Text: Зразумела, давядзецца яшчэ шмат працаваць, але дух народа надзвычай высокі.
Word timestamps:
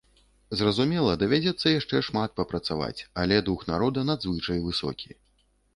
Зразумела, 0.61 1.11
давядзецца 1.25 1.73
яшчэ 1.79 2.01
шмат 2.09 2.41
працаваць, 2.55 2.99
але 3.25 3.35
дух 3.53 3.59
народа 3.75 4.09
надзвычай 4.13 4.59
высокі. 4.71 5.09